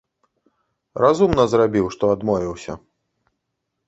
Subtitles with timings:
[1.03, 2.73] Разумна зрабіў, што адмовіўся.